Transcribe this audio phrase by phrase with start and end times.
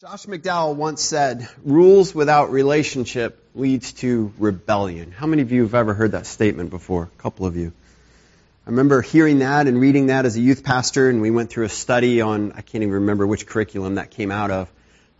[0.00, 5.10] Josh McDowell once said, rules without relationship leads to rebellion.
[5.10, 7.10] How many of you have ever heard that statement before?
[7.12, 7.72] A couple of you.
[8.64, 11.64] I remember hearing that and reading that as a youth pastor, and we went through
[11.64, 14.70] a study on, I can't even remember which curriculum that came out of,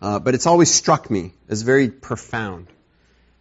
[0.01, 2.67] uh, but it's always struck me as very profound.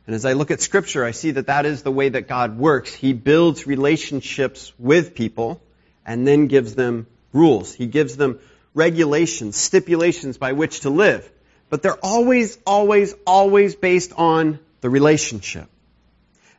[0.08, 2.58] And as I look at Scripture, I see that that is the way that God
[2.58, 2.92] works.
[2.92, 5.62] He builds relationships with people
[6.04, 7.72] and then gives them rules.
[7.72, 8.40] He gives them
[8.78, 11.28] regulations, stipulations by which to live.
[11.68, 15.68] But they're always, always, always based on the relationship.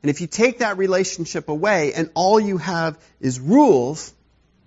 [0.04, 4.14] And if you take that relationship away and all you have is rules,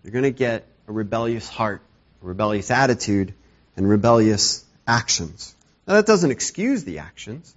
[0.02, 1.82] you're going to get a rebellious heart,
[2.22, 3.34] a rebellious attitude,
[3.76, 5.54] and rebellious actions.
[5.86, 7.54] Now that doesn't excuse the actions,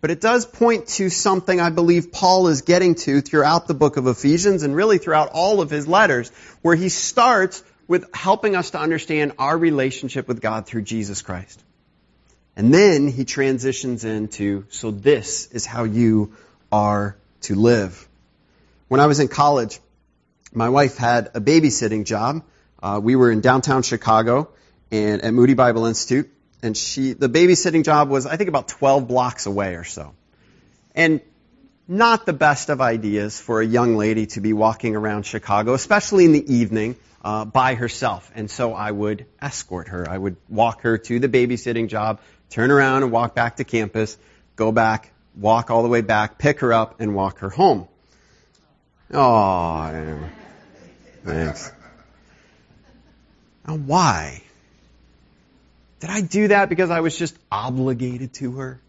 [0.00, 3.96] but it does point to something I believe Paul is getting to throughout the book
[3.96, 6.30] of Ephesians and really throughout all of his letters,
[6.62, 11.62] where he starts with helping us to understand our relationship with God through Jesus Christ.
[12.56, 16.34] And then he transitions into, so this is how you
[16.70, 18.08] are to live.
[18.88, 19.80] When I was in college,
[20.52, 22.44] my wife had a babysitting job.
[22.80, 24.50] Uh, we were in downtown Chicago
[24.90, 26.30] and at Moody Bible Institute,
[26.62, 30.14] and she, the babysitting job was, I think, about 12 blocks away or so.
[30.94, 31.20] And
[31.86, 36.24] not the best of ideas for a young lady to be walking around Chicago, especially
[36.24, 38.30] in the evening, uh, by herself.
[38.34, 40.08] And so I would escort her.
[40.08, 44.16] I would walk her to the babysitting job, turn around and walk back to campus,
[44.56, 47.88] go back, walk all the way back, pick her up, and walk her home.
[49.12, 50.28] Oh,
[51.24, 51.70] thanks.
[53.66, 54.42] Now, why?
[56.00, 58.80] Did I do that because I was just obligated to her?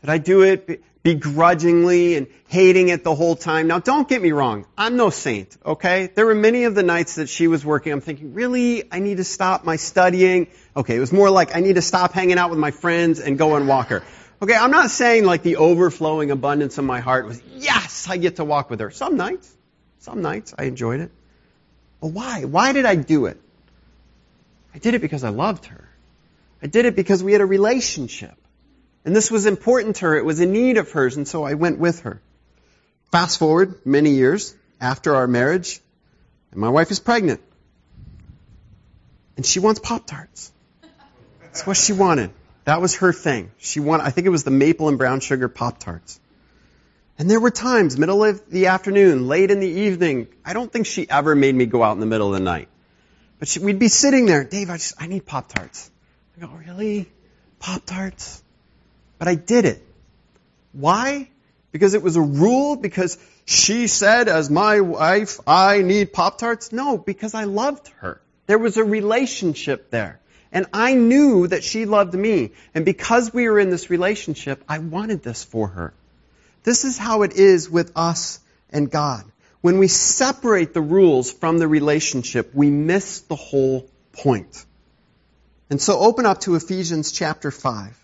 [0.00, 3.66] Did I do it begrudgingly and hating it the whole time?
[3.66, 4.66] Now don't get me wrong.
[4.76, 6.10] I'm no saint, okay?
[6.14, 7.92] There were many of the nights that she was working.
[7.92, 8.84] I'm thinking, really?
[8.92, 10.48] I need to stop my studying?
[10.76, 13.36] Okay, it was more like I need to stop hanging out with my friends and
[13.36, 14.02] go and walk her.
[14.40, 18.36] Okay, I'm not saying like the overflowing abundance of my heart was, yes, I get
[18.36, 18.90] to walk with her.
[18.90, 19.54] Some nights,
[20.00, 21.12] some nights I enjoyed it.
[22.00, 22.44] But why?
[22.44, 23.40] Why did I do it?
[24.74, 25.88] I did it because I loved her.
[26.60, 28.34] I did it because we had a relationship.
[29.04, 30.16] And this was important to her.
[30.16, 32.20] It was a need of hers, and so I went with her.
[33.10, 35.80] Fast forward many years after our marriage,
[36.50, 37.40] and my wife is pregnant.
[39.36, 40.52] And she wants Pop Tarts.
[41.40, 42.30] That's what she wanted.
[42.64, 43.50] That was her thing.
[43.58, 46.20] She wanted, I think it was the maple and brown sugar Pop Tarts.
[47.18, 50.86] And there were times, middle of the afternoon, late in the evening, I don't think
[50.86, 52.68] she ever made me go out in the middle of the night.
[53.38, 55.90] But she, we'd be sitting there, Dave, I just, I need Pop Tarts.
[56.36, 57.10] I go, really?
[57.58, 58.41] Pop Tarts?
[59.22, 59.86] But I did it.
[60.72, 61.28] Why?
[61.70, 62.74] Because it was a rule?
[62.74, 66.72] Because she said, as my wife, I need Pop Tarts?
[66.72, 68.20] No, because I loved her.
[68.48, 70.18] There was a relationship there.
[70.50, 72.50] And I knew that she loved me.
[72.74, 75.94] And because we were in this relationship, I wanted this for her.
[76.64, 78.40] This is how it is with us
[78.70, 79.22] and God.
[79.60, 84.66] When we separate the rules from the relationship, we miss the whole point.
[85.70, 88.01] And so open up to Ephesians chapter 5.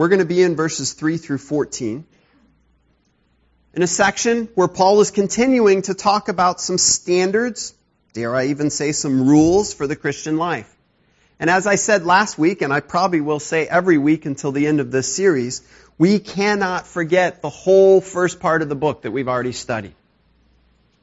[0.00, 2.06] We're going to be in verses 3 through 14.
[3.74, 7.74] In a section where Paul is continuing to talk about some standards,
[8.14, 10.74] dare I even say some rules for the Christian life.
[11.38, 14.66] And as I said last week, and I probably will say every week until the
[14.66, 15.60] end of this series,
[15.98, 19.92] we cannot forget the whole first part of the book that we've already studied.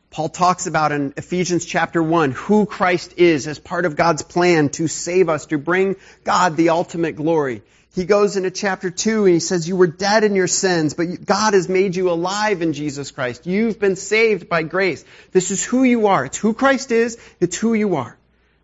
[0.09, 4.69] Paul talks about in Ephesians chapter 1 who Christ is as part of God's plan
[4.69, 7.61] to save us, to bring God the ultimate glory.
[7.95, 11.25] He goes into chapter 2 and he says, You were dead in your sins, but
[11.25, 13.47] God has made you alive in Jesus Christ.
[13.47, 15.03] You've been saved by grace.
[15.31, 16.25] This is who you are.
[16.25, 17.17] It's who Christ is.
[17.39, 18.17] It's who you are.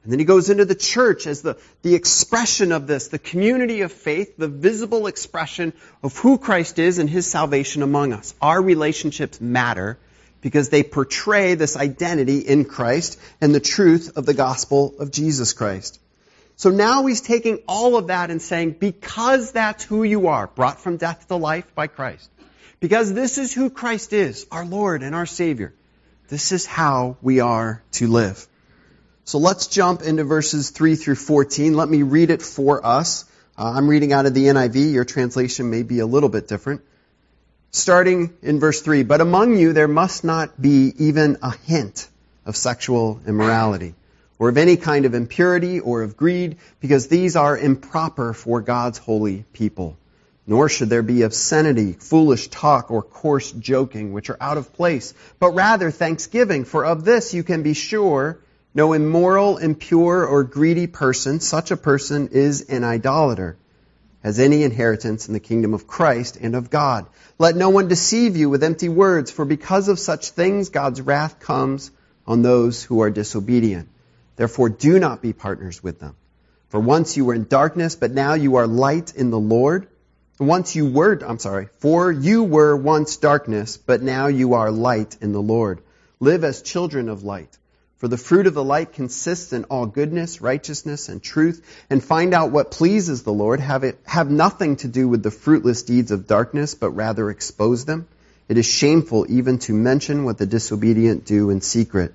[0.03, 3.81] And then he goes into the church as the, the expression of this, the community
[3.81, 5.71] of faith, the visible expression
[6.03, 8.35] of who Christ is and his salvation among us.
[8.41, 9.97] Our relationships matter
[10.41, 15.53] because they portray this identity in Christ and the truth of the gospel of Jesus
[15.53, 16.01] Christ.
[16.55, 20.79] So now he's taking all of that and saying, because that's who you are, brought
[20.79, 22.29] from death to life by Christ,
[22.79, 25.73] because this is who Christ is, our Lord and our Savior,
[26.27, 28.47] this is how we are to live.
[29.25, 31.75] So let's jump into verses 3 through 14.
[31.75, 33.25] Let me read it for us.
[33.57, 34.91] Uh, I'm reading out of the NIV.
[34.91, 36.81] Your translation may be a little bit different.
[37.71, 42.07] Starting in verse 3, But among you there must not be even a hint
[42.45, 43.95] of sexual immorality
[44.43, 48.97] or of any kind of impurity or of greed, because these are improper for God's
[48.97, 49.95] holy people.
[50.45, 55.13] Nor should there be obscenity, foolish talk, or coarse joking, which are out of place,
[55.39, 58.37] but rather thanksgiving, for of this you can be sure
[58.75, 63.55] no immoral, impure, or greedy person, such a person is an idolater,
[64.23, 67.05] has any inheritance in the kingdom of Christ and of God.
[67.39, 71.39] Let no one deceive you with empty words, for because of such things God's wrath
[71.39, 71.91] comes
[72.27, 73.87] on those who are disobedient.
[74.35, 76.15] Therefore do not be partners with them.
[76.69, 79.87] For once you were in darkness, but now you are light in the Lord.
[80.39, 85.15] Once you were, I'm sorry, for you were once darkness, but now you are light
[85.21, 85.81] in the Lord.
[86.19, 87.57] Live as children of light.
[87.97, 92.33] For the fruit of the light consists in all goodness, righteousness, and truth, and find
[92.33, 93.61] out what pleases the Lord.
[93.61, 97.85] Have it have nothing to do with the fruitless deeds of darkness, but rather expose
[97.85, 98.07] them.
[98.49, 102.13] It is shameful even to mention what the disobedient do in secret.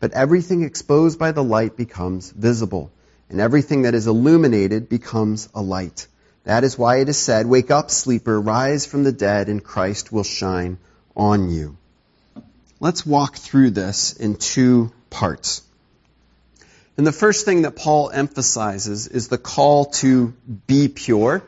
[0.00, 2.90] But everything exposed by the light becomes visible,
[3.28, 6.06] and everything that is illuminated becomes a light.
[6.44, 10.12] That is why it is said, Wake up, sleeper, rise from the dead, and Christ
[10.12, 10.78] will shine
[11.16, 11.76] on you.
[12.80, 15.62] Let's walk through this in two parts.
[16.96, 20.34] And the first thing that Paul emphasizes is the call to
[20.66, 21.42] be pure.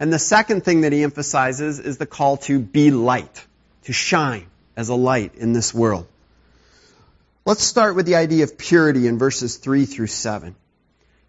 [0.00, 3.46] And the second thing that he emphasizes is the call to be light,
[3.84, 4.46] to shine
[4.76, 6.06] as a light in this world.
[7.46, 10.56] Let's start with the idea of purity in verses 3 through 7.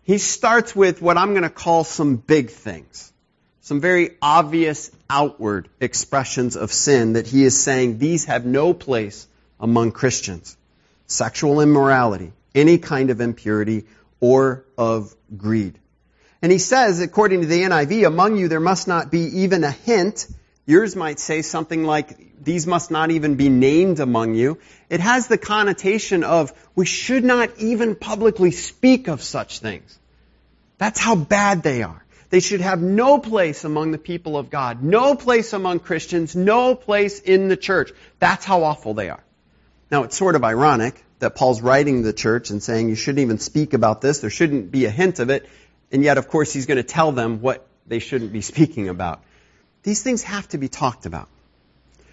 [0.02, 3.14] He starts with what I'm going to call some big things,
[3.62, 9.28] some very obvious outward expressions of sin that he is saying these have no place
[9.60, 10.58] among Christians
[11.06, 13.86] sexual immorality, any kind of impurity,
[14.20, 15.78] or of greed.
[16.42, 19.70] And he says, according to the NIV, among you there must not be even a
[19.70, 20.28] hint.
[20.68, 24.60] Yours might say something like, these must not even be named among you.
[24.90, 29.98] It has the connotation of, we should not even publicly speak of such things.
[30.78, 32.04] That's how bad they are.
[32.30, 36.76] They should have no place among the people of God, no place among Christians, no
[36.76, 37.94] place in the church.
[38.20, 39.24] That's how awful they are.
[39.90, 43.40] Now, it's sort of ironic that Paul's writing the church and saying you shouldn't even
[43.40, 45.48] speak about this, there shouldn't be a hint of it,
[45.94, 49.22] and yet, of course, he's going to tell them what they shouldn't be speaking about.
[49.88, 51.30] These things have to be talked about.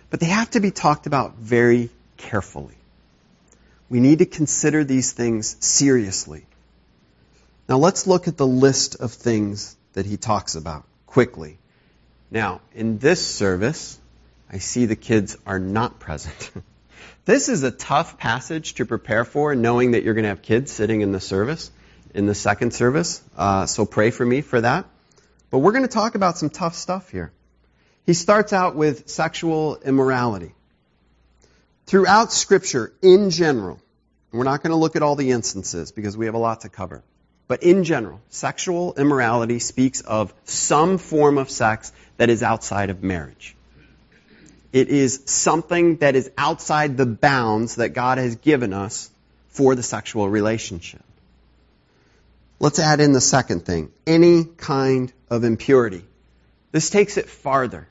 [0.08, 2.76] But they have to be talked about very carefully.
[3.90, 6.46] We need to consider these things seriously.
[7.68, 11.58] Now let's look at the list of things that he talks about quickly.
[12.30, 13.98] Now, in this service,
[14.48, 16.52] I see the kids are not present.
[17.24, 20.70] This is a tough passage to prepare for, knowing that you're going to have kids
[20.70, 21.70] sitting in the service,
[22.14, 23.22] in the second service.
[23.34, 24.84] Uh, so pray for me for that.
[25.50, 27.32] But we're going to talk about some tough stuff here.
[28.06, 30.54] He starts out with sexual immorality.
[31.86, 33.80] Throughout Scripture, in general,
[34.32, 36.68] we're not going to look at all the instances because we have a lot to
[36.68, 37.02] cover.
[37.46, 43.02] But in general, sexual immorality speaks of some form of sex that is outside of
[43.02, 43.54] marriage.
[44.72, 49.10] It is something that is outside the bounds that God has given us
[49.48, 51.04] for the sexual relationship.
[52.58, 56.04] Let's add in the second thing any kind of impurity.
[56.72, 57.86] This takes it farther.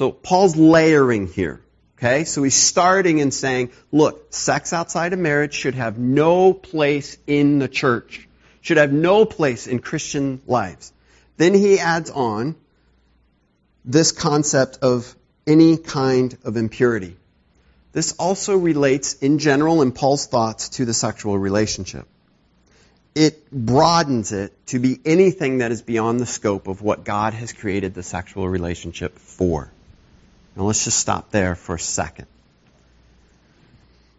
[0.00, 1.60] So Paul's layering here.
[1.98, 2.24] Okay?
[2.24, 7.58] So he's starting and saying, look, sex outside of marriage should have no place in
[7.58, 8.26] the church,
[8.62, 10.90] should have no place in Christian lives.
[11.36, 12.56] Then he adds on
[13.84, 15.14] this concept of
[15.46, 17.14] any kind of impurity.
[17.92, 22.06] This also relates in general in Paul's thoughts to the sexual relationship.
[23.14, 27.52] It broadens it to be anything that is beyond the scope of what God has
[27.52, 29.70] created the sexual relationship for.
[30.56, 32.26] Now let's just stop there for a second.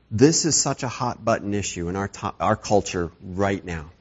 [0.09, 2.09] This is such a hot button issue in our,
[2.39, 3.91] our culture right now.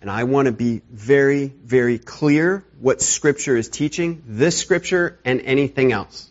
[0.00, 5.40] And I want to be very, very clear what Scripture is teaching, this Scripture and
[5.40, 6.28] anything else.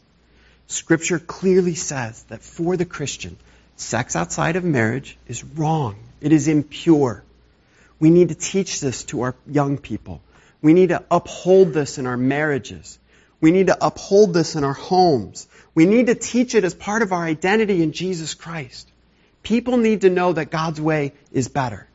[0.68, 3.38] Scripture clearly says that for the Christian,
[3.76, 5.96] sex outside of marriage is wrong.
[6.22, 7.24] It is impure.
[8.00, 10.22] We need to teach this to our young people.
[10.62, 13.00] We need to uphold this in our marriages.
[13.42, 15.48] We need to uphold this in our homes.
[15.74, 18.90] We need to teach it as part of our identity in Jesus Christ.
[19.44, 21.88] People need to know that God's way is better.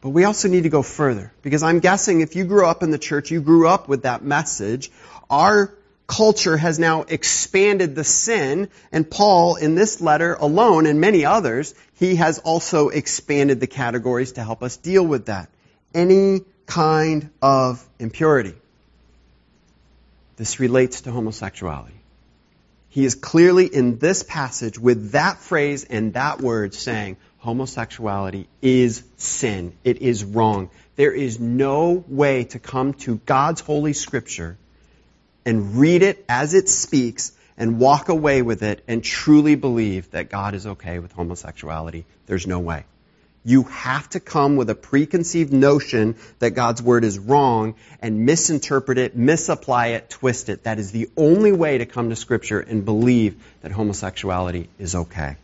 [0.00, 2.90] But we also need to go further because I'm guessing if you grew up in
[2.90, 4.92] the church, you grew up with that message.
[5.28, 5.74] Our
[6.06, 11.74] culture has now expanded the sin, and Paul, in this letter alone and many others,
[11.94, 15.48] he has also expanded the categories to help us deal with that.
[15.92, 18.54] Any kind of impurity.
[20.36, 22.00] This relates to homosexuality.
[22.88, 29.02] He is clearly in this passage with that phrase and that word saying homosexuality is
[29.16, 29.74] sin.
[29.84, 30.70] It is wrong.
[30.96, 34.56] There is no way to come to God's holy scripture
[35.44, 40.30] and read it as it speaks and walk away with it and truly believe that
[40.30, 42.04] God is okay with homosexuality.
[42.26, 42.84] There's no way.
[43.46, 48.98] You have to come with a preconceived notion that God's word is wrong and misinterpret
[48.98, 50.64] it, misapply it, twist it.
[50.64, 55.36] That is the only way to come to scripture and believe that homosexuality is okay.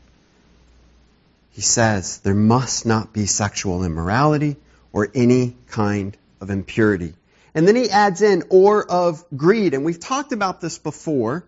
[1.52, 4.56] He says there must not be sexual immorality
[4.92, 7.14] or any kind of impurity.
[7.54, 9.75] And then he adds in or of greed.
[9.75, 11.44] And we've talked about this before.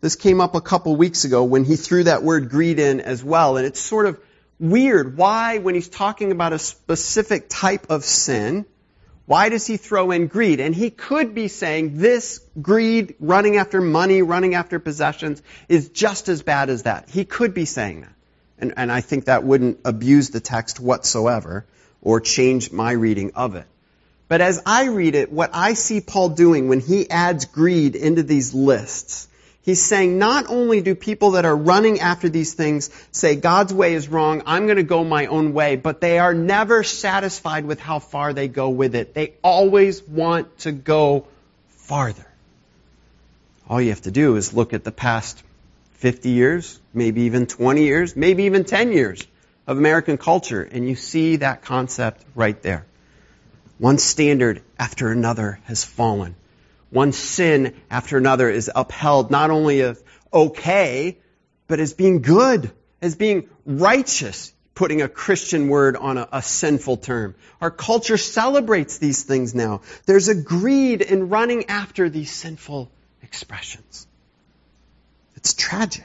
[0.00, 3.24] This came up a couple weeks ago when he threw that word greed in as
[3.24, 3.56] well.
[3.56, 4.20] And it's sort of
[4.58, 5.16] weird.
[5.16, 8.66] Why, when he's talking about a specific type of sin,
[9.26, 10.60] why does he throw in greed?
[10.60, 16.28] And he could be saying this greed, running after money, running after possessions, is just
[16.28, 17.08] as bad as that.
[17.10, 18.12] He could be saying that.
[18.58, 21.66] And, and I think that wouldn't abuse the text whatsoever
[22.00, 23.66] or change my reading of it.
[24.28, 28.22] But as I read it, what I see Paul doing when he adds greed into
[28.22, 29.28] these lists
[29.66, 33.94] He's saying not only do people that are running after these things say God's way
[33.94, 37.80] is wrong, I'm going to go my own way, but they are never satisfied with
[37.80, 39.12] how far they go with it.
[39.12, 41.26] They always want to go
[41.66, 42.28] farther.
[43.68, 45.42] All you have to do is look at the past
[45.94, 49.26] 50 years, maybe even 20 years, maybe even 10 years
[49.66, 52.86] of American culture, and you see that concept right there.
[53.78, 56.36] One standard after another has fallen
[56.90, 60.02] one sin after another is upheld not only as
[60.32, 61.18] okay,
[61.66, 62.70] but as being good,
[63.02, 67.34] as being righteous, putting a Christian word on a, a, sinful term.
[67.60, 69.80] Our culture celebrates these things now.
[70.04, 72.90] There's a greed in running after these sinful
[73.22, 74.06] expressions.
[75.34, 76.04] It's tragic.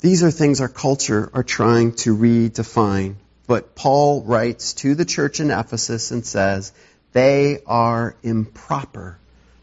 [0.00, 3.16] These are things our culture are trying to redefine.
[3.46, 6.72] But Paul writes to the church in Ephesus and says,
[7.16, 9.18] they are improper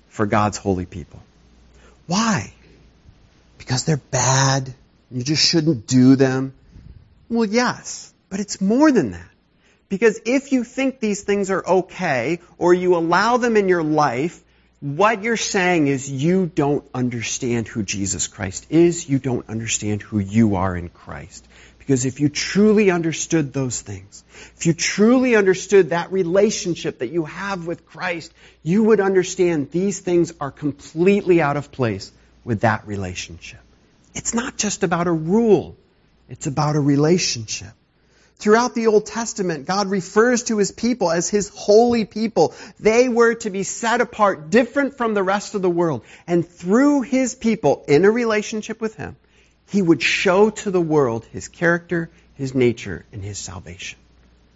[0.10, 1.22] for God's holy people.
[2.08, 2.52] Why?
[3.60, 4.74] Because they're bad.
[5.12, 6.54] You just shouldn't do them.
[7.30, 9.30] Well, yes, but it's more than that.
[9.88, 14.42] Because if you think these things are okay, or you allow them in your life,
[14.80, 19.08] what you're saying is you don't understand who Jesus Christ is.
[19.08, 21.48] You don't understand who you are in Christ.
[21.86, 24.24] Because if you truly understood those things,
[24.56, 30.00] if you truly understood that relationship that you have with Christ, you would understand these
[30.00, 32.10] things are completely out of place
[32.46, 33.60] with that relationship.
[34.16, 35.76] It's not just about a rule.
[36.30, 37.74] It's about a relationship.
[38.38, 42.54] Throughout the Old Testament, God refers to His people as His holy people.
[42.80, 46.04] They were to be set apart, different from the rest of the world.
[46.28, 49.18] And through His people, in a relationship with Him,
[49.68, 54.00] he would show to the world his character, his nature, and his salvation.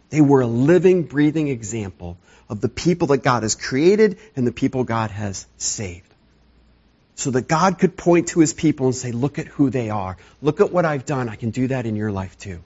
[0.09, 2.17] They were a living, breathing example
[2.49, 6.03] of the people that God has created and the people God has saved.
[7.15, 10.17] So that God could point to his people and say, look at who they are.
[10.41, 11.29] Look at what I've done.
[11.29, 12.63] I can do that in your life too.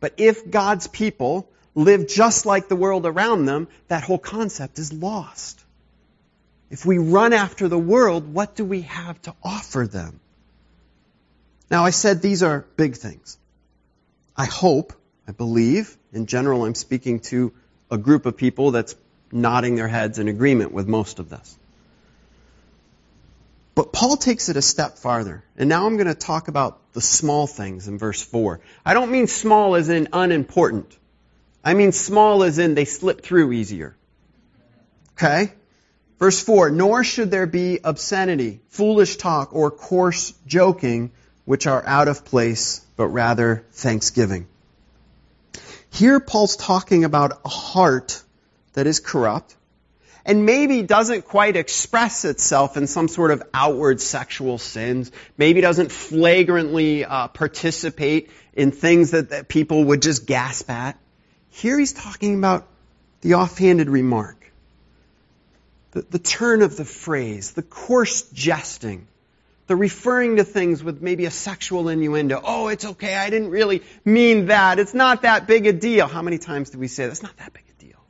[0.00, 4.92] But if God's people live just like the world around them, that whole concept is
[4.92, 5.62] lost.
[6.70, 10.20] If we run after the world, what do we have to offer them?
[11.70, 13.38] Now, I said these are big things.
[14.36, 14.92] I hope,
[15.28, 17.52] I believe, in general, I'm speaking to
[17.90, 18.96] a group of people that's
[19.30, 21.56] nodding their heads in agreement with most of this.
[23.74, 25.44] But Paul takes it a step farther.
[25.56, 28.60] And now I'm going to talk about the small things in verse 4.
[28.84, 30.96] I don't mean small as in unimportant.
[31.64, 33.96] I mean small as in they slip through easier.
[35.12, 35.52] Okay?
[36.18, 41.12] Verse 4 Nor should there be obscenity, foolish talk, or coarse joking
[41.50, 44.46] which are out of place, but rather thanksgiving.
[45.90, 48.22] Here Paul's talking about a heart
[48.74, 49.56] that is corrupt
[50.24, 55.90] and maybe doesn't quite express itself in some sort of outward sexual sins, maybe doesn't
[55.90, 60.96] flagrantly uh, participate in things that, that people would just gasp at.
[61.48, 62.68] Here he's talking about
[63.22, 64.52] the offhanded remark,
[65.90, 69.08] the, the turn of the phrase, the coarse jesting,
[69.70, 72.40] the referring to things with maybe a sexual innuendo.
[72.42, 73.14] Oh, it's okay.
[73.14, 74.80] I didn't really mean that.
[74.80, 76.08] It's not that big a deal.
[76.08, 78.00] How many times do we say that's not that big a deal?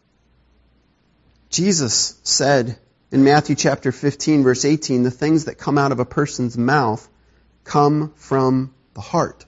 [1.50, 2.78] Jesus said
[3.12, 7.06] in Matthew chapter 15 verse 18, the things that come out of a person's mouth
[7.62, 9.44] come from the heart.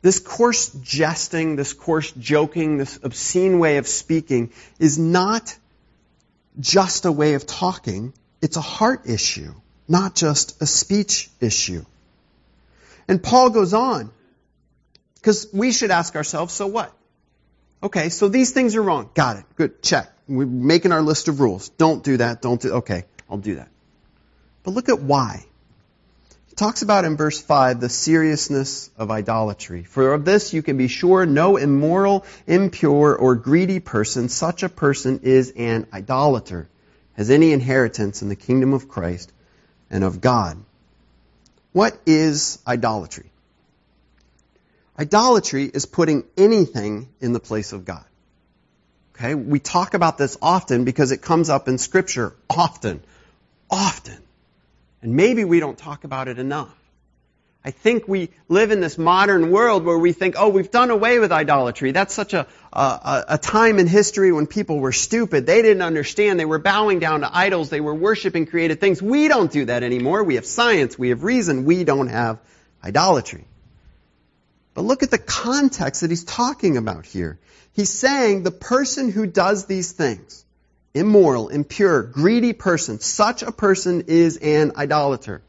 [0.00, 5.54] This coarse jesting, this coarse joking, this obscene way of speaking is not
[6.58, 8.14] just a way of talking.
[8.40, 9.52] It's a heart issue
[9.88, 11.84] not just a speech issue.
[13.08, 14.10] And Paul goes on,
[15.14, 16.92] because we should ask ourselves, so what?
[17.82, 19.10] Okay, so these things are wrong.
[19.14, 19.44] Got it.
[19.56, 19.82] Good.
[19.82, 20.10] Check.
[20.28, 21.68] We're making our list of rules.
[21.68, 22.42] Don't do that.
[22.42, 23.68] Don't do, okay, I'll do that.
[24.64, 25.44] But look at why.
[26.48, 29.84] He talks about in verse 5 the seriousness of idolatry.
[29.84, 34.68] For of this you can be sure no immoral, impure, or greedy person, such a
[34.68, 36.68] person is an idolater,
[37.16, 39.32] has any inheritance in the kingdom of Christ
[39.90, 40.58] and of God.
[41.72, 43.30] What is idolatry?
[44.98, 48.04] Idolatry is putting anything in the place of God.
[49.14, 49.34] Okay?
[49.34, 53.02] We talk about this often because it comes up in Scripture often.
[53.70, 54.18] Often.
[55.02, 56.74] And maybe we don't talk about it enough.
[57.66, 61.18] I think we live in this modern world where we think, oh, we've done away
[61.18, 61.90] with idolatry.
[61.90, 65.46] That's such a, a, a, time in history when people were stupid.
[65.46, 66.38] They didn't understand.
[66.38, 67.68] They were bowing down to idols.
[67.68, 69.02] They were worshiping created things.
[69.02, 70.22] We don't do that anymore.
[70.22, 70.96] We have science.
[70.96, 71.64] We have reason.
[71.64, 72.38] We don't have
[72.84, 73.46] idolatry.
[74.74, 77.40] But look at the context that he's talking about here.
[77.72, 80.44] He's saying the person who does these things,
[80.94, 85.42] immoral, impure, greedy person, such a person is an idolater.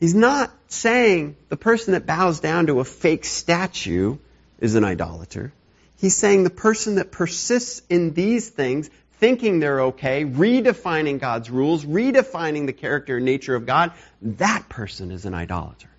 [0.00, 4.16] He's not saying the person that bows down to a fake statue
[4.58, 5.52] is an idolater.
[5.98, 8.88] He's saying the person that persists in these things,
[9.18, 13.92] thinking they're okay, redefining God's rules, redefining the character and nature of God,
[14.22, 15.90] that person is an idolater.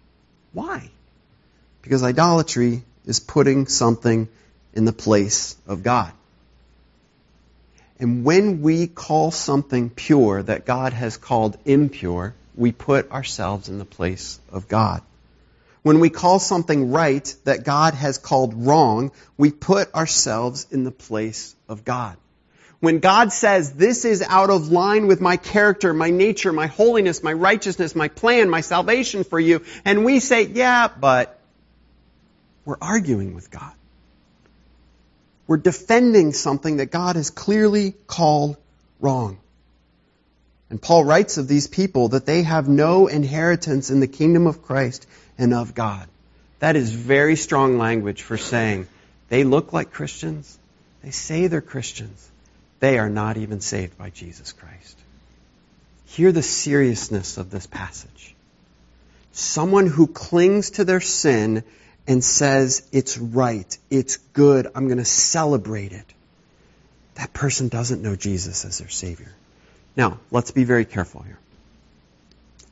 [0.53, 0.89] Why?
[1.84, 4.27] Because idolatry is putting something
[4.74, 6.12] in the place of God.
[8.00, 13.79] And when we call something pure that God has called impure, we put ourselves in
[13.79, 15.01] the place of God.
[15.84, 20.91] When we call something right that God has called wrong, we put ourselves in the
[20.91, 22.17] place of God.
[22.79, 27.24] When God says, this is out of line with my character, my nature, my holiness,
[27.24, 31.39] my righteousness, my plan, my salvation for you, and we say, yeah, but
[32.65, 33.74] we're arguing with God.
[35.48, 38.58] We're defending something that God has clearly called
[39.00, 39.39] wrong.
[40.71, 44.63] And Paul writes of these people that they have no inheritance in the kingdom of
[44.63, 45.05] Christ
[45.37, 46.07] and of God.
[46.59, 48.87] That is very strong language for saying
[49.27, 50.57] they look like Christians.
[51.03, 52.31] They say they're Christians.
[52.79, 54.97] They are not even saved by Jesus Christ.
[56.05, 58.33] Hear the seriousness of this passage.
[59.33, 61.65] Someone who clings to their sin
[62.07, 66.13] and says, it's right, it's good, I'm going to celebrate it.
[67.15, 69.33] That person doesn't know Jesus as their Savior.
[69.95, 71.39] Now, let's be very careful here.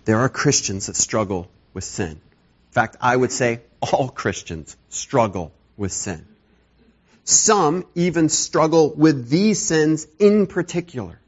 [0.06, 2.12] There are Christians that struggle with sin.
[2.12, 6.26] In fact, I would say all Christians struggle with sin.
[7.24, 11.20] Some even struggle with these sins in particular.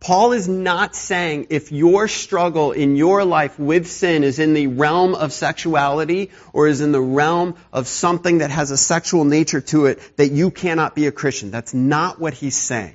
[0.00, 4.68] Paul is not saying if your struggle in your life with sin is in the
[4.68, 9.60] realm of sexuality or is in the realm of something that has a sexual nature
[9.60, 11.50] to it that you cannot be a Christian.
[11.50, 12.94] That's not what he's saying.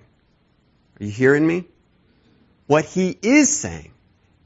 [1.00, 1.66] Are you hearing me?
[2.68, 3.92] What he is saying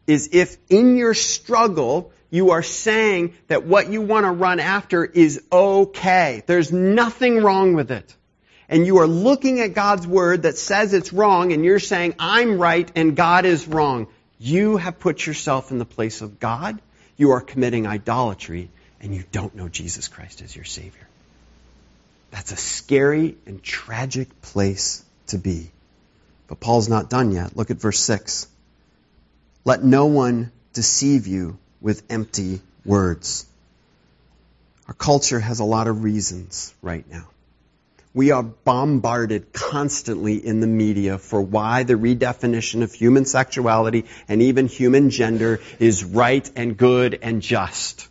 [0.07, 5.05] is if in your struggle you are saying that what you want to run after
[5.05, 6.43] is okay.
[6.45, 8.15] There's nothing wrong with it.
[8.69, 12.57] And you are looking at God's word that says it's wrong and you're saying, I'm
[12.57, 14.07] right and God is wrong.
[14.39, 16.81] You have put yourself in the place of God.
[17.15, 21.07] You are committing idolatry and you don't know Jesus Christ as your Savior.
[22.31, 25.71] That's a scary and tragic place to be.
[26.47, 27.55] But Paul's not done yet.
[27.55, 28.47] Look at verse 6.
[29.65, 33.45] Let no one deceive you with empty words.
[34.87, 37.27] Our culture has a lot of reasons right now.
[38.13, 44.41] We are bombarded constantly in the media for why the redefinition of human sexuality and
[44.41, 48.07] even human gender is right and good and just.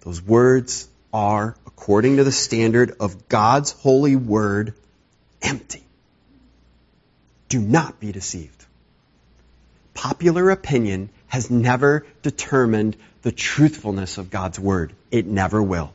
[0.00, 4.74] Those words are, according to the standard of God's holy word,
[5.42, 5.85] empty.
[7.48, 8.64] Do not be deceived.
[9.94, 14.92] Popular opinion has never determined the truthfulness of God's Word.
[15.10, 15.92] It never will.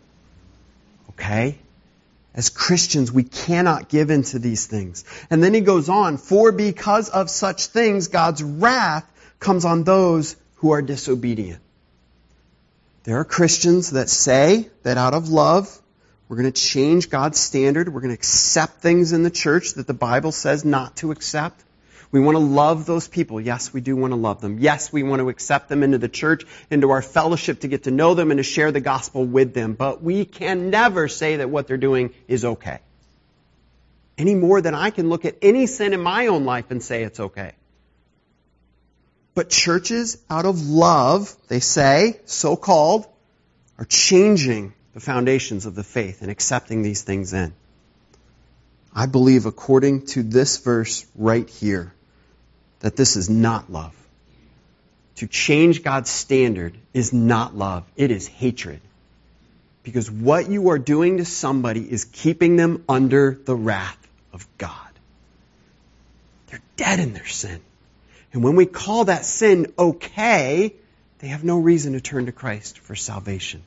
[1.11, 1.57] Okay?
[2.33, 5.03] As Christians, we cannot give into these things.
[5.29, 9.05] And then he goes on, for because of such things, God's wrath
[9.39, 11.61] comes on those who are disobedient.
[13.03, 15.80] There are Christians that say that out of love,
[16.31, 17.93] we're going to change God's standard.
[17.93, 21.61] We're going to accept things in the church that the Bible says not to accept.
[22.09, 23.41] We want to love those people.
[23.41, 24.57] Yes, we do want to love them.
[24.57, 27.91] Yes, we want to accept them into the church, into our fellowship to get to
[27.91, 29.73] know them and to share the gospel with them.
[29.73, 32.79] But we can never say that what they're doing is okay.
[34.17, 37.03] Any more than I can look at any sin in my own life and say
[37.03, 37.51] it's okay.
[39.35, 43.05] But churches, out of love, they say, so called,
[43.77, 47.53] are changing the foundations of the faith and accepting these things in.
[48.93, 51.93] I believe, according to this verse right here,
[52.81, 53.95] that this is not love.
[55.21, 58.81] to change God's standard is not love, it is hatred.
[59.83, 63.99] Because what you are doing to somebody is keeping them under the wrath
[64.33, 64.73] of God.
[66.47, 67.61] They're dead in their sin.
[68.33, 70.73] And when we call that sin okay,
[71.19, 73.61] they have no reason to turn to Christ for salvation.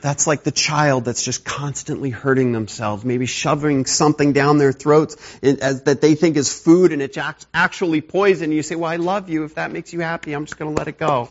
[0.00, 5.16] That's like the child that's just constantly hurting themselves, maybe shoving something down their throats
[5.42, 7.18] as, that they think is food and it's
[7.52, 8.50] actually poison.
[8.52, 9.44] You say, well, I love you.
[9.44, 11.30] If that makes you happy, I'm just going to let it go.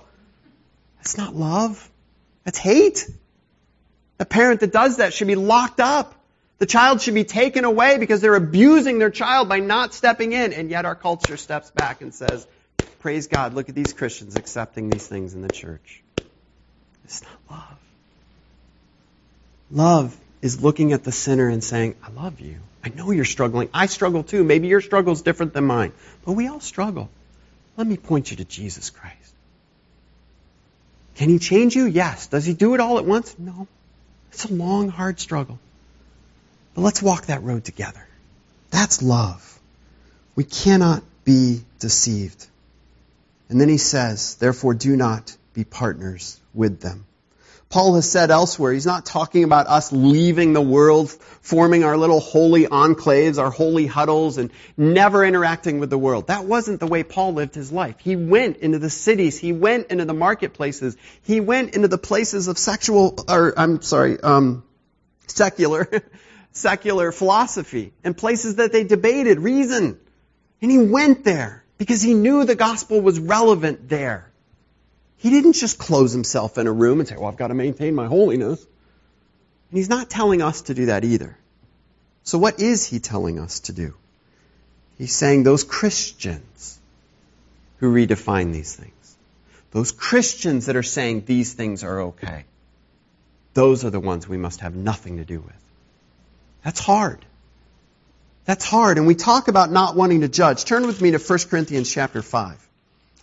[0.98, 1.90] That's not love.
[2.44, 3.10] That's hate.
[4.18, 6.14] The parent that does that should be locked up.
[6.60, 10.54] The child should be taken away because they're abusing their child by not stepping in.
[10.54, 12.46] And yet our culture steps back and says,
[13.00, 16.04] praise God, look at these Christians accepting these things in the church.
[17.06, 17.80] It's not love.
[19.72, 22.58] Love is looking at the sinner and saying, I love you.
[22.84, 23.70] I know you're struggling.
[23.74, 24.44] I struggle too.
[24.44, 25.92] Maybe your struggle is different than mine.
[26.26, 27.10] But we all struggle.
[27.78, 29.16] Let me point you to Jesus Christ.
[31.16, 31.86] Can he change you?
[31.86, 32.28] Yes.
[32.28, 33.36] Does he do it all at once?
[33.38, 33.68] No.
[34.32, 35.60] It's a long, hard struggle.
[36.74, 38.06] But let's walk that road together.
[38.72, 39.60] That's love.
[40.36, 42.48] We cannot be deceived.
[43.50, 47.06] And then he says, therefore do not be partners with them.
[47.70, 52.20] Paul has said elsewhere, he's not talking about us leaving the world, forming our little
[52.20, 56.28] holy enclaves, our holy huddles, and never interacting with the world.
[56.28, 57.98] That wasn't the way Paul lived his life.
[58.00, 62.48] He went into the cities, he went into the marketplaces, he went into the places
[62.48, 64.64] of sexual, or I'm sorry, um,
[65.28, 65.88] secular,
[66.52, 70.00] secular philosophy, and places that they debated reason.
[70.60, 74.29] And he went there because he knew the gospel was relevant there.
[75.20, 77.94] He didn't just close himself in a room and say, well, I've got to maintain
[77.94, 78.60] my holiness.
[79.70, 81.38] And he's not telling us to do that either.
[82.24, 83.96] So what is he telling us to do?
[84.98, 86.80] He's saying those Christians
[87.78, 89.18] who redefine these things,
[89.72, 92.46] those Christians that are saying these things are okay,
[93.54, 95.64] those are the ones we must have nothing to do with.
[96.64, 97.26] That's hard.
[98.46, 98.98] That's hard.
[98.98, 100.66] And we talk about not wanting to judge.
[100.66, 102.69] Turn with me to 1 Corinthians chapter 5.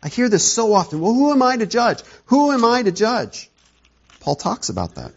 [0.07, 1.01] I hear this so often.
[1.01, 2.01] Well, who am I to judge?
[2.27, 3.51] Who am I to judge?
[4.21, 5.11] Paul talks about that.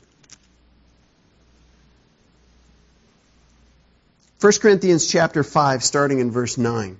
[4.41, 6.97] 1 Corinthians chapter 5, starting in verse 9.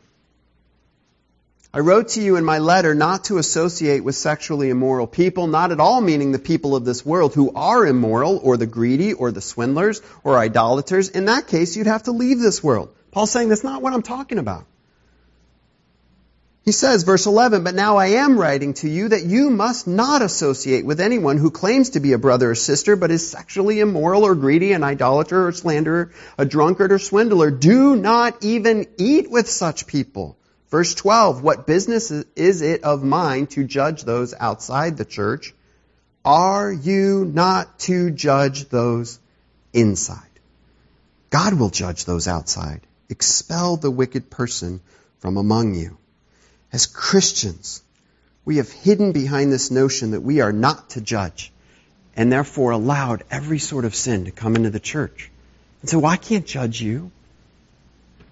[1.74, 5.72] I wrote to you in my letter not to associate with sexually immoral people, not
[5.72, 9.32] at all meaning the people of this world who are immoral, or the greedy, or
[9.32, 11.10] the swindlers, or idolaters.
[11.10, 12.94] In that case, you'd have to leave this world.
[13.10, 14.68] Paul's saying that's not what I'm talking about.
[16.70, 20.22] He says, verse 11, But now I am writing to you that you must not
[20.22, 24.24] associate with anyone who claims to be a brother or sister, but is sexually immoral
[24.24, 27.50] or greedy, an idolater or slanderer, a drunkard or swindler.
[27.50, 30.38] Do not even eat with such people.
[30.70, 35.56] Verse 12, What business is it of mine to judge those outside the church?
[36.24, 39.20] Are you not to judge those
[39.74, 40.40] inside?
[41.32, 42.82] God will judge those outside.
[43.10, 44.82] Expel the wicked person
[45.18, 45.98] from among you.
[46.72, 47.82] As Christians,
[48.46, 51.52] we have hidden behind this notion that we are not to judge
[52.16, 55.32] and therefore allowed every sort of sin to come into the church.
[55.82, 57.12] And so, well, I can't judge you.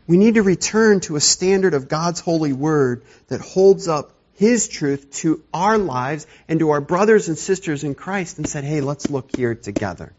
[0.08, 4.68] We need to return to a standard of God's holy word that holds up His
[4.68, 8.82] truth to our lives and to our brothers and sisters in Christ and said, hey,
[8.82, 10.14] let's look here together.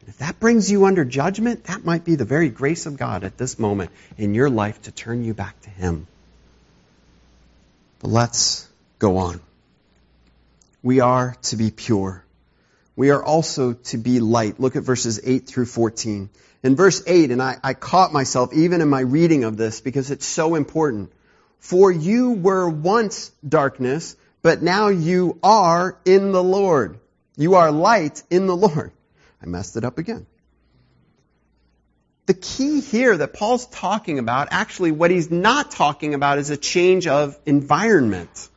[0.00, 3.24] And if that brings you under judgment, that might be the very grace of God
[3.24, 6.06] at this moment in your life to turn you back to Him.
[8.00, 9.40] But let's go on.
[10.82, 12.24] We are to be pure.
[12.96, 14.60] We are also to be light.
[14.60, 16.30] Look at verses 8 through 14.
[16.62, 20.10] In verse 8, and I, I caught myself even in my reading of this because
[20.10, 21.12] it's so important.
[21.60, 26.98] For you were once darkness, but now you are in the Lord.
[27.36, 28.92] You are light in the Lord.
[29.42, 30.26] I messed it up again
[32.28, 36.58] the key here that Paul's talking about, actually what he's not talking about is a
[36.58, 38.50] change of environment.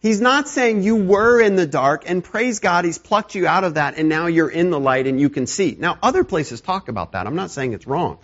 [0.00, 3.64] He's not saying you were in the dark and praise God, he's plucked you out
[3.64, 5.74] of that and now you're in the light and you can see.
[5.78, 7.26] Now other places talk about that.
[7.26, 8.18] I'm not saying it's wrong.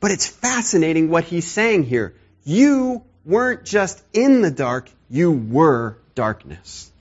[0.00, 2.14] But it's fascinating what he's saying here.
[2.42, 6.91] You weren't just in the dark, you were darkness.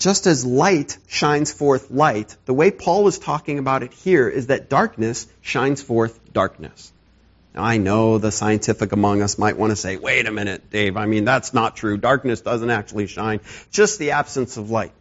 [0.00, 4.46] Just as light shines forth light, the way Paul is talking about it here is
[4.46, 6.90] that darkness shines forth darkness.
[7.54, 10.96] Now, I know the scientific among us might want to say, wait a minute, Dave,
[10.96, 11.98] I mean, that's not true.
[11.98, 14.92] Darkness doesn't actually shine, just the absence of light.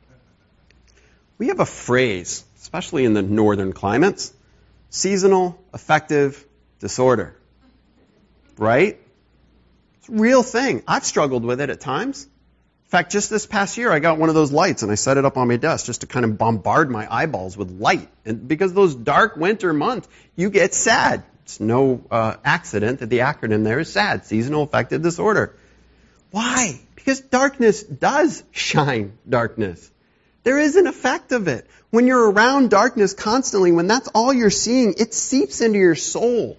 [1.37, 4.33] We have a phrase, especially in the northern climates,
[4.89, 6.45] seasonal affective
[6.81, 7.37] disorder.
[8.57, 8.99] Right?
[9.99, 10.83] It's a real thing.
[10.85, 12.27] I've struggled with it at times.
[12.89, 15.17] In fact, just this past year, I got one of those lights and I set
[15.17, 18.09] it up on my desk just to kind of bombard my eyeballs with light.
[18.25, 21.23] And because those dark winter months, you get sad.
[21.43, 25.55] It's no uh, accident that the acronym there is SAD, seasonal affective disorder.
[26.31, 26.81] Why?
[26.95, 29.91] Because darkness does shine darkness.
[30.41, 31.67] There is an effect of it.
[31.91, 36.57] When you're around darkness constantly, when that's all you're seeing, it seeps into your soul.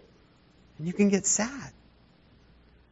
[0.78, 1.72] And you can get sad.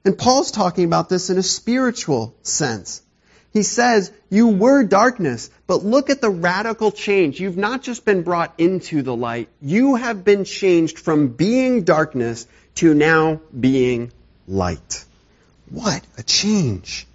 [0.04, 3.00] And Paul's talking about this in a spiritual sense.
[3.52, 7.40] He says, You were darkness, but look at the radical change.
[7.40, 12.46] You've not just been brought into the light, you have been changed from being darkness
[12.76, 14.12] to now being
[14.46, 15.04] light.
[15.70, 17.06] What a change!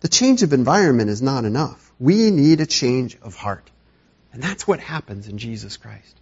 [0.00, 1.92] The change of environment is not enough.
[1.98, 3.68] We need a change of heart.
[4.32, 6.16] And that's what happens in Jesus Christ.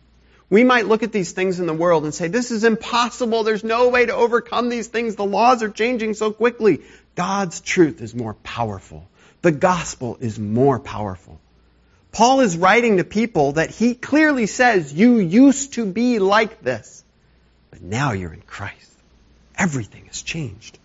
[0.51, 3.45] We might look at these things in the world and say, this is impossible.
[3.45, 5.15] There's no way to overcome these things.
[5.15, 6.81] The laws are changing so quickly.
[7.19, 9.05] God's truth is more powerful.
[9.43, 11.41] The gospel is more powerful.
[12.13, 17.03] Paul is writing to people that he clearly says, you used to be like this,
[17.73, 18.93] but now you're in Christ.
[19.57, 20.79] Everything has changed.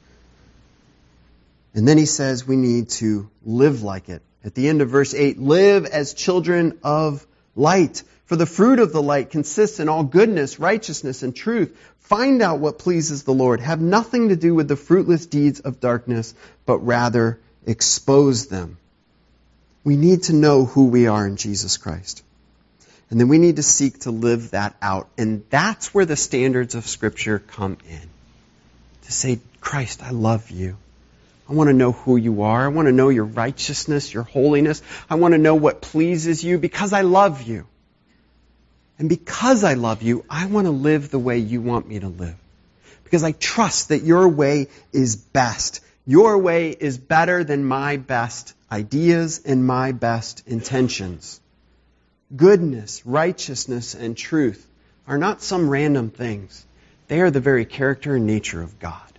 [1.75, 4.23] And then he says we need to live like it.
[4.43, 8.03] At the end of verse 8, live as children of light.
[8.25, 11.77] For the fruit of the light consists in all goodness, righteousness, and truth.
[11.99, 13.59] Find out what pleases the Lord.
[13.59, 16.33] Have nothing to do with the fruitless deeds of darkness,
[16.65, 18.77] but rather expose them.
[19.83, 22.23] We need to know who we are in Jesus Christ.
[23.09, 25.07] And then we need to seek to live that out.
[25.17, 28.09] And that's where the standards of Scripture come in.
[29.03, 30.77] To say, Christ, I love you.
[31.49, 32.65] I want to know who you are.
[32.65, 34.81] I want to know your righteousness, your holiness.
[35.09, 37.67] I want to know what pleases you because I love you.
[38.97, 42.07] And because I love you, I want to live the way you want me to
[42.07, 42.35] live.
[43.03, 45.81] Because I trust that your way is best.
[46.05, 51.39] Your way is better than my best ideas and my best intentions.
[52.35, 54.65] Goodness, righteousness, and truth
[55.07, 56.65] are not some random things.
[57.07, 59.12] They are the very character and nature of God.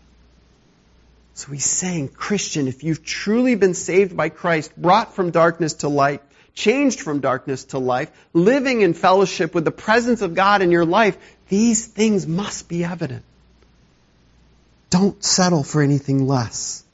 [1.35, 5.89] So he's saying, Christian, if you've truly been saved by Christ, brought from darkness to
[5.89, 6.23] light,
[6.55, 10.85] changed from darkness to life, living in fellowship with the presence of God in your
[10.85, 11.19] life,
[11.49, 13.25] these things must be evident.
[14.91, 16.85] Don't settle for anything less.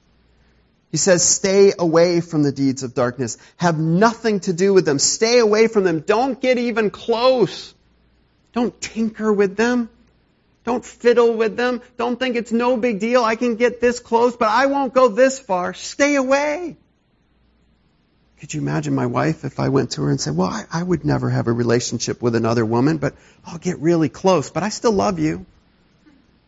[0.90, 3.36] He says, stay away from the deeds of darkness.
[3.58, 4.98] Have nothing to do with them.
[4.98, 6.00] Stay away from them.
[6.00, 7.74] Don't get even close.
[8.54, 9.90] Don't tinker with them.
[10.64, 11.80] Don't fiddle with them.
[11.96, 13.24] Don't think it's no big deal.
[13.24, 15.72] I can get this close, but I won't go this far.
[15.72, 16.76] Stay away.
[18.40, 20.82] Could you imagine my wife if I went to her and said, Well, I, I,
[20.82, 24.70] would never have a relationship with another woman, but I'll get really close, but I
[24.70, 25.44] still love you?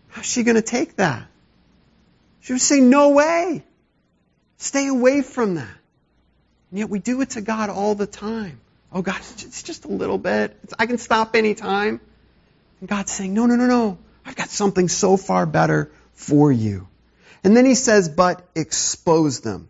[0.09, 1.27] How's she going to take that?
[2.41, 3.63] She would say, No way.
[4.57, 5.77] Stay away from that.
[6.71, 8.61] And yet we do it to God all the time.
[8.91, 10.57] Oh, God, it's just a little bit.
[10.65, 12.01] It's, I can stop anytime.
[12.83, 13.99] And God's saying, No, no, no, no.
[14.27, 16.89] I've got something so far better for you.
[17.45, 19.69] And then he says, But expose them.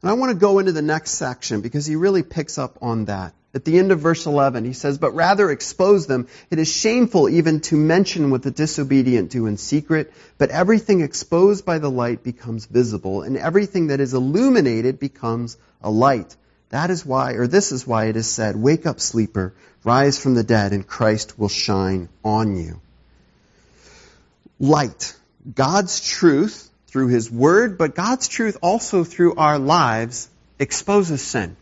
[0.00, 3.04] And I want to go into the next section because he really picks up on
[3.06, 3.34] that.
[3.52, 6.26] At the end of verse 11, he says, But rather expose them.
[6.48, 11.66] It is shameful even to mention what the disobedient do in secret, but everything exposed
[11.66, 16.34] by the light becomes visible, and everything that is illuminated becomes a light.
[16.74, 20.34] That is why, or this is why it is said, Wake up, sleeper, rise from
[20.34, 22.80] the dead, and Christ will shine on you.
[24.58, 25.14] Light.
[25.54, 31.56] God's truth through His Word, but God's truth also through our lives exposes sin.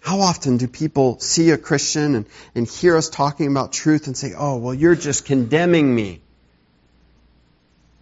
[0.00, 4.16] How often do people see a Christian and, and hear us talking about truth and
[4.16, 6.21] say, oh, well, you're just condemning me?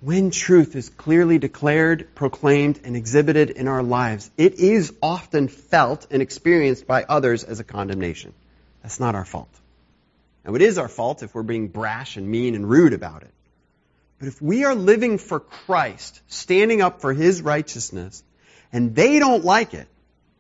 [0.01, 6.07] When truth is clearly declared, proclaimed, and exhibited in our lives, it is often felt
[6.11, 8.33] and experienced by others as a condemnation.
[8.83, 9.55] That's not our fault.
[10.45, 13.31] Now, it is our fault if we're being brash and mean and rude about it.
[14.19, 18.23] But if we are living for Christ, standing up for His righteousness,
[18.73, 19.87] and they don't like it,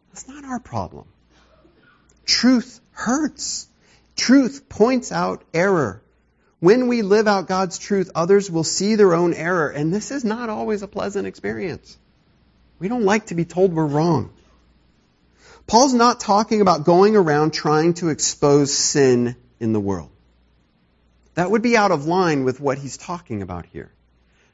[0.09, 1.07] that's not our problem.
[2.25, 3.69] Truth hurts.
[4.17, 6.03] Truth points out error.
[6.61, 10.25] When we live out God's truth, others will see their own error, and this is
[10.25, 11.97] not always a pleasant experience.
[12.79, 14.31] We don't like to be told we're wrong.
[15.67, 20.11] Paul's not talking about going around trying to expose sin in the world.
[21.35, 23.91] That would be out of line with what he's talking about here.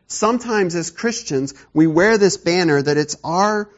[0.07, 3.69] Sometimes as Christians, we wear this banner that it's our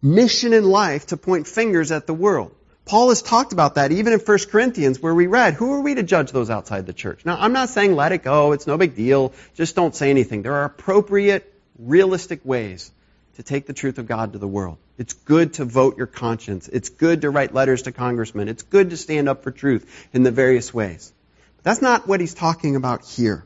[0.00, 2.54] mission in life to point fingers at the world.
[2.86, 5.96] Paul has talked about that even in 1 Corinthians where we read, who are we
[5.96, 7.26] to judge those outside the church?
[7.26, 10.42] Now, I'm not saying let it go, it's no big deal, just don't say anything.
[10.42, 12.92] There are appropriate realistic ways
[13.34, 14.78] to take the truth of God to the world.
[14.98, 16.68] It's good to vote your conscience.
[16.68, 18.46] It's good to write letters to congressmen.
[18.48, 21.12] It's good to stand up for truth in the various ways.
[21.56, 23.44] But that's not what he's talking about here.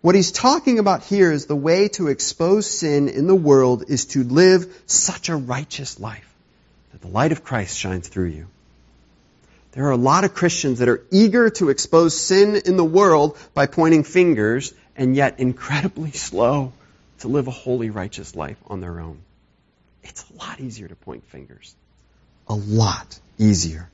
[0.00, 4.06] What he's talking about here is the way to expose sin in the world is
[4.06, 6.34] to live such a righteous life
[6.92, 8.46] that the light of Christ shines through you.
[9.72, 13.38] There are a lot of Christians that are eager to expose sin in the world
[13.54, 16.72] by pointing fingers and yet incredibly slow
[17.20, 19.20] to live a holy, righteous life on their own.
[20.02, 21.74] It's a lot easier to point fingers.
[22.48, 23.88] A lot easier.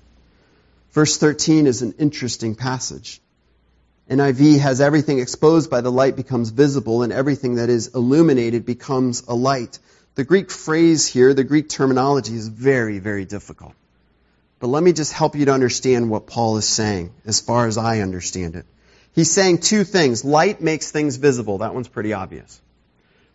[0.93, 3.21] Verse 13 is an interesting passage.
[4.09, 9.25] NIV has everything exposed by the light becomes visible and everything that is illuminated becomes
[9.27, 9.79] a light.
[10.15, 13.75] The Greek phrase here, the Greek terminology is very, very difficult.
[14.59, 17.77] But let me just help you to understand what Paul is saying as far as
[17.77, 18.65] I understand it.
[19.13, 20.25] He's saying two things.
[20.25, 21.59] Light makes things visible.
[21.59, 22.61] That one's pretty obvious.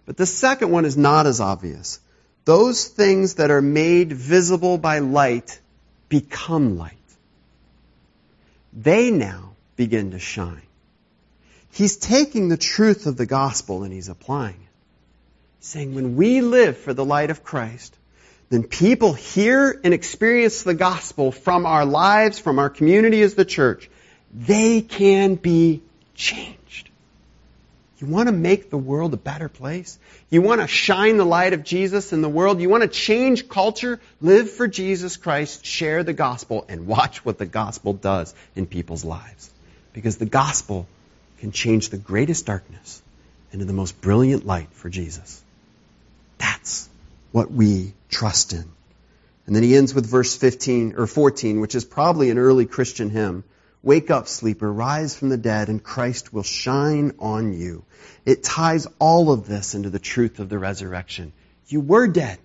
[0.05, 1.99] But the second one is not as obvious.
[2.45, 5.60] Those things that are made visible by light
[6.10, 6.97] become light.
[8.73, 10.62] They now begin to shine.
[11.71, 15.63] He's taking the truth of the gospel and he's applying it.
[15.63, 17.95] Saying when we live for the light of Christ,
[18.51, 23.45] then people hear and experience the gospel from our lives, from our community as the
[23.45, 23.89] church.
[24.33, 25.81] They can be
[26.15, 26.89] changed.
[27.99, 29.97] You want to make the world a better place?
[30.29, 32.59] You want to shine the light of Jesus in the world?
[32.59, 34.01] You want to change culture?
[34.19, 39.05] Live for Jesus Christ, share the gospel, and watch what the gospel does in people's
[39.05, 39.49] lives.
[39.93, 40.87] Because the gospel
[41.39, 43.01] can change the greatest darkness
[43.53, 45.41] into the most brilliant light for Jesus.
[46.37, 46.89] That's
[47.32, 48.65] what we trust in.
[49.46, 53.10] And then he ends with verse 15 or 14, which is probably an early Christian
[53.10, 53.44] hymn.
[53.84, 57.84] Wake up, sleeper, rise from the dead, and Christ will shine on you.
[58.26, 61.34] It ties all of this into the truth of the resurrection.
[61.67, 62.38] You were dead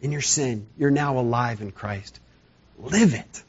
[0.00, 0.66] in your sin.
[0.76, 2.18] You're now alive in Christ.
[2.78, 3.42] Live it.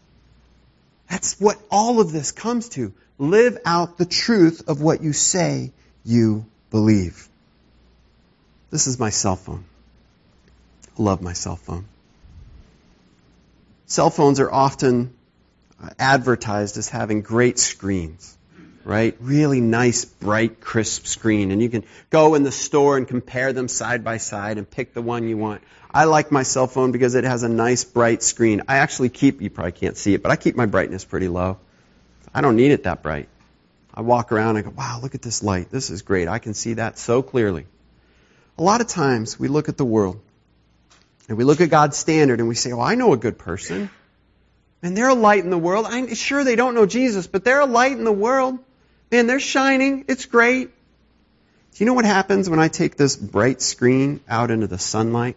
[1.10, 2.94] That's what all of this comes to.
[3.18, 5.72] Live out the truth of what you say
[6.04, 7.28] you believe.
[8.70, 9.66] This is my cell phone.
[10.97, 11.86] Love my cell phone.
[13.86, 15.13] Cell phones are often
[15.99, 18.38] advertised as having great screens,
[18.84, 19.15] right?
[19.19, 21.51] Really nice, bright, crisp screen.
[21.51, 24.93] And you can go in the store and compare them side by side and pick
[24.93, 25.62] the one you want.
[25.91, 28.63] I like my cell phone because it has a nice, bright screen.
[28.67, 31.58] I actually keep, you probably can't see it, but I keep my brightness pretty low.
[32.34, 33.29] I don't need it that bright.
[33.93, 35.69] I walk around and go, wow, look at this light.
[35.69, 36.27] This is great.
[36.27, 37.65] I can see that so clearly.
[38.58, 40.19] A lot of times we look at the world
[41.28, 43.90] and we look at God's standard and we say, well, I know a good person.
[44.84, 45.88] And they're a light in the world.
[45.90, 48.60] I'm sure they don't know Jesus, but they're a light in the world.
[49.12, 50.06] Man, they're shining.
[50.08, 50.68] It's great.
[50.68, 55.36] Do you know what happens when I take this bright screen out into the sunlight?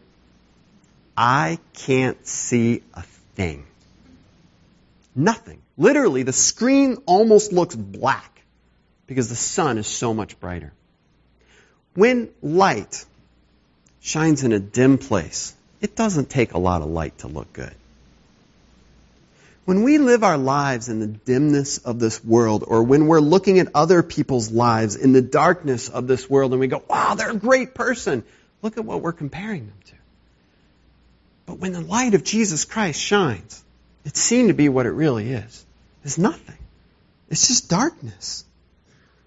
[1.17, 3.03] I can't see a
[3.35, 3.67] thing.
[5.17, 5.61] Nothing.
[5.77, 8.43] Literally, the screen almost looks black
[9.07, 10.73] because the sun is so much brighter.
[11.95, 13.05] When light
[14.01, 17.75] shines in a dim place, it doesn't take a lot of light to look good.
[19.65, 23.59] When we live our lives in the dimness of this world, or when we're looking
[23.59, 27.33] at other people's lives in the darkness of this world and we go, wow, they're
[27.33, 28.25] a great person,
[28.63, 29.95] look at what we're comparing them to.
[31.45, 33.63] But when the light of Jesus Christ shines,
[34.07, 35.67] it's seen to be what it really is.
[36.03, 36.57] It's nothing.
[37.29, 38.45] It's just darkness.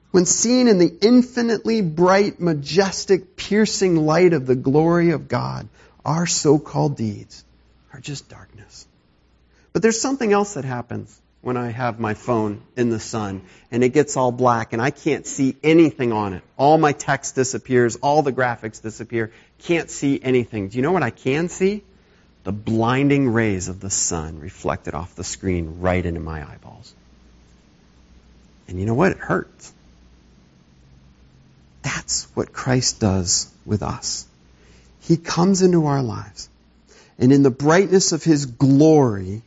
[0.09, 5.67] When seen in the infinitely bright, majestic, piercing light of the glory of God,
[6.05, 7.43] our so-called deeds
[7.93, 8.87] are just darkness.
[9.73, 13.83] But there's something else that happens when I have my phone in the sun and
[13.83, 16.43] it gets all black and I can't see anything on it.
[16.57, 20.69] All my text disappears, all the graphics disappear, can't see anything.
[20.69, 21.83] Do you know what I can see?
[22.43, 26.93] The blinding rays of the sun reflected off the screen right into my eyeballs.
[28.67, 29.11] And you know what?
[29.11, 29.73] It hurts.
[31.83, 34.27] That's what Christ does with us.
[35.01, 36.49] He comes into our lives.
[37.17, 39.41] And in the brightness of His glory,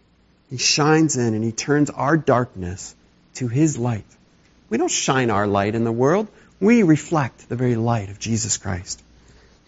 [0.50, 2.94] he shines in and He turns our darkness
[3.34, 4.04] to His light.
[4.68, 6.28] We don't shine our light in the world.
[6.60, 9.02] We reflect the very light of Jesus Christ.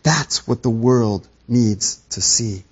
[0.03, 2.63] That's what the world needs to see.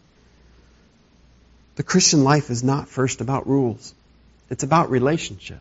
[1.76, 3.95] The Christian life is not first about rules.
[4.51, 5.59] It's about relationship.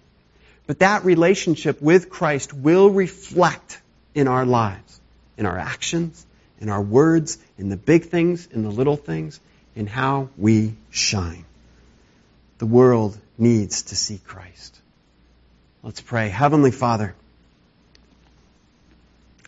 [0.68, 3.82] But that relationship with Christ will reflect
[4.14, 5.02] in our lives,
[5.38, 6.26] in our actions,
[6.64, 9.38] in our words, in the big things, in the little things,
[9.76, 11.44] in how we shine.
[12.58, 14.80] The world needs to see Christ.
[15.84, 16.30] Let's pray.
[16.30, 17.16] Heavenly Father,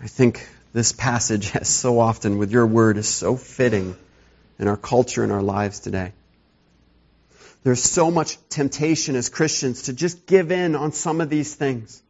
[0.01, 3.95] I think this passage, as so often with your word, is so fitting
[4.59, 6.11] in our culture and our lives today.
[7.63, 12.03] There's so much temptation as Christians to just give in on some of these things.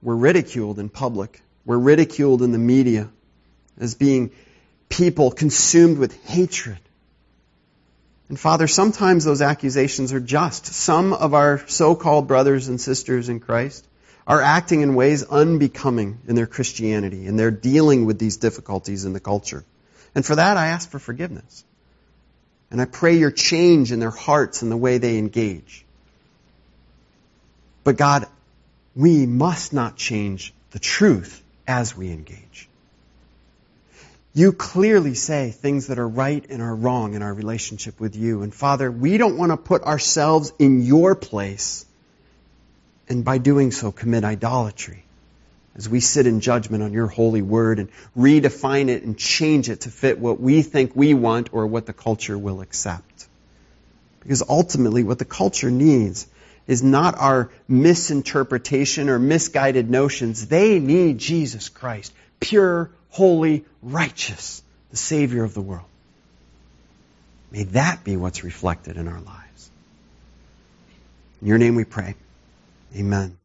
[0.00, 1.42] We're ridiculed in public.
[1.66, 3.10] We're ridiculed in the media
[3.78, 4.30] as being
[4.88, 6.78] people consumed with hatred.
[8.28, 10.66] And Father, sometimes those accusations are just.
[10.66, 13.86] Some of our so-called brothers and sisters in Christ
[14.26, 19.12] are acting in ways unbecoming in their Christianity, and they're dealing with these difficulties in
[19.12, 19.64] the culture.
[20.14, 21.64] And for that, I ask for forgiveness.
[22.70, 25.84] And I pray your change in their hearts and the way they engage.
[27.84, 28.26] But God,
[28.96, 32.65] we must not change the truth as we engage.
[34.36, 38.42] You clearly say things that are right and are wrong in our relationship with you.
[38.42, 41.86] And Father, we don't want to put ourselves in your place
[43.08, 45.04] and by doing so commit idolatry
[45.74, 49.80] as we sit in judgment on your holy word and redefine it and change it
[49.80, 53.26] to fit what we think we want or what the culture will accept.
[54.20, 56.26] Because ultimately, what the culture needs
[56.66, 60.46] is not our misinterpretation or misguided notions.
[60.46, 65.86] They need Jesus Christ, pure, holy, righteous, the Savior of the world.
[67.50, 69.70] May that be what's reflected in our lives.
[71.40, 72.14] In your name we pray.
[72.94, 73.38] Amen.